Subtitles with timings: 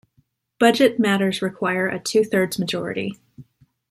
[0.57, 3.19] Budget matters require a two-thirds majority.